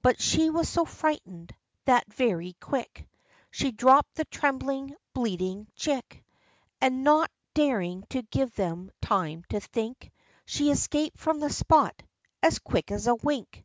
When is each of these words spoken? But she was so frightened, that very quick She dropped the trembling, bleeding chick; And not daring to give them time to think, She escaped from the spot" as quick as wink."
But 0.00 0.22
she 0.22 0.48
was 0.48 0.68
so 0.68 0.84
frightened, 0.84 1.52
that 1.86 2.12
very 2.14 2.52
quick 2.60 3.08
She 3.50 3.72
dropped 3.72 4.14
the 4.14 4.24
trembling, 4.26 4.94
bleeding 5.12 5.66
chick; 5.74 6.22
And 6.80 7.02
not 7.02 7.32
daring 7.52 8.04
to 8.10 8.22
give 8.22 8.54
them 8.54 8.92
time 9.02 9.42
to 9.48 9.58
think, 9.58 10.12
She 10.44 10.70
escaped 10.70 11.18
from 11.18 11.40
the 11.40 11.50
spot" 11.50 12.00
as 12.44 12.60
quick 12.60 12.92
as 12.92 13.08
wink." 13.24 13.64